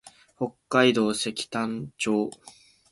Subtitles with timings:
[0.35, 2.31] 北海道積丹町